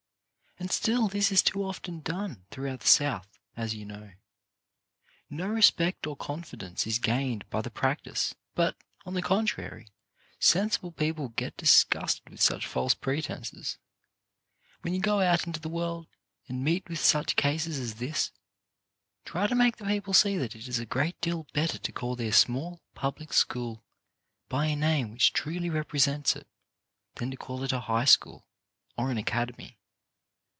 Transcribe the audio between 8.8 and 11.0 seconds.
on the con trary, sensible